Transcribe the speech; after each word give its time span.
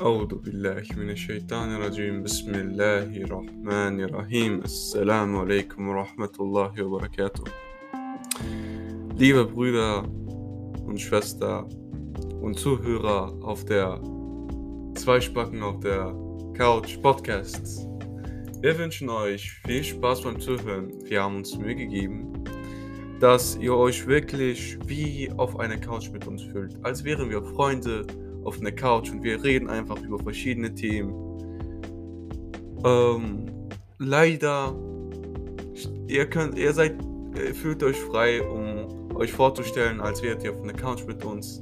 أعوذ 0.00 0.34
بالله 0.34 0.84
من 0.96 1.10
الشيطان 1.10 1.74
الرجيم 1.74 2.22
بسم 2.22 2.54
الله 2.54 3.16
الرحمن 3.24 4.00
الرحيم 4.00 4.60
السلام 4.64 5.36
عليكم 5.36 5.88
ورحمة 5.88 6.34
الله 6.40 6.82
وبركاته 6.82 7.44
Liebe 9.18 9.44
Brüder 9.44 10.04
und 10.86 11.00
Schwester 11.00 11.68
und 12.40 12.58
Zuhörer 12.58 13.32
auf 13.42 13.64
der 13.64 14.00
Zweispacken 14.94 15.62
auf 15.62 15.80
der 15.80 16.14
Couch 16.54 17.00
Podcast. 17.02 17.88
Wir 18.60 18.78
wünschen 18.78 19.08
euch 19.08 19.50
viel 19.66 19.84
Spaß 19.84 20.22
beim 20.22 20.40
Zuhören. 20.40 20.92
Wir 21.04 21.22
haben 21.22 21.36
uns 21.36 21.56
Mühe 21.56 21.74
gegeben, 21.74 22.32
dass 23.20 23.56
ihr 23.56 23.74
euch 23.74 24.06
wirklich 24.06 24.78
wie 24.86 25.30
auf 25.36 25.58
einer 25.58 25.78
Couch 25.78 26.10
mit 26.10 26.26
uns 26.26 26.42
fühlt, 26.42 26.76
als 26.82 27.04
wären 27.04 27.30
wir 27.30 27.42
Freunde 27.42 28.06
auf 28.43 28.59
einer 28.59 28.71
Couch 28.71 29.11
und 29.11 29.23
wir 29.23 29.43
reden 29.43 29.69
einfach 29.69 30.01
über 30.01 30.19
verschiedene 30.19 30.73
Themen. 30.73 31.13
Ähm, 32.83 33.45
leider, 33.99 34.75
ihr 36.07 36.25
könnt, 36.25 36.57
ihr 36.57 36.73
seid, 36.73 36.95
ihr 37.35 37.53
fühlt 37.53 37.83
euch 37.83 37.97
frei, 37.97 38.41
um 38.41 39.15
euch 39.15 39.31
vorzustellen, 39.31 40.01
als 40.01 40.23
wärt 40.23 40.43
ihr 40.43 40.51
auf 40.51 40.61
einer 40.61 40.73
Couch 40.73 41.05
mit 41.05 41.23
uns 41.23 41.61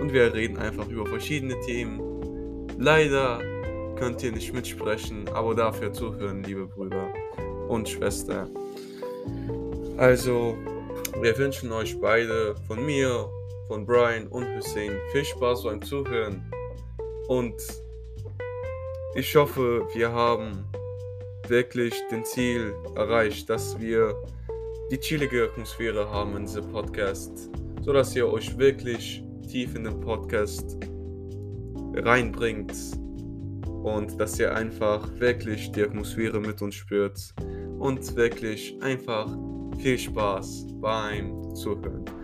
und 0.00 0.12
wir 0.12 0.32
reden 0.32 0.56
einfach 0.58 0.88
über 0.88 1.06
verschiedene 1.06 1.58
Themen. 1.60 2.00
Leider 2.78 3.40
könnt 3.96 4.22
ihr 4.22 4.32
nicht 4.32 4.52
mitsprechen, 4.52 5.28
aber 5.32 5.54
dafür 5.54 5.92
zuhören, 5.92 6.42
liebe 6.42 6.66
Brüder 6.66 7.12
und 7.68 7.88
Schwester. 7.88 8.48
Also, 9.96 10.56
wir 11.20 11.38
wünschen 11.38 11.72
euch 11.72 11.98
beide 12.00 12.56
von 12.66 12.84
mir 12.84 13.28
von 13.68 13.86
Brian 13.86 14.26
und 14.28 14.46
Hussein. 14.56 14.92
Viel 15.12 15.24
Spaß 15.24 15.64
beim 15.64 15.82
Zuhören 15.82 16.50
und 17.28 17.54
ich 19.14 19.34
hoffe, 19.36 19.86
wir 19.94 20.12
haben 20.12 20.64
wirklich 21.48 21.94
den 22.10 22.24
Ziel 22.24 22.74
erreicht, 22.96 23.48
dass 23.48 23.78
wir 23.78 24.14
die 24.90 24.98
chillige 24.98 25.44
Atmosphäre 25.44 26.10
haben 26.10 26.36
in 26.36 26.46
diesem 26.46 26.70
Podcast, 26.70 27.50
sodass 27.82 28.14
ihr 28.16 28.28
euch 28.28 28.56
wirklich 28.58 29.22
tief 29.48 29.74
in 29.74 29.84
den 29.84 30.00
Podcast 30.00 30.76
reinbringt 31.94 32.72
und 33.84 34.18
dass 34.20 34.38
ihr 34.38 34.54
einfach 34.54 35.08
wirklich 35.20 35.70
die 35.72 35.82
Atmosphäre 35.82 36.40
mit 36.40 36.60
uns 36.60 36.74
spürt 36.74 37.34
und 37.78 38.16
wirklich 38.16 38.76
einfach 38.82 39.28
viel 39.78 39.98
Spaß 39.98 40.66
beim 40.80 41.54
Zuhören. 41.54 42.23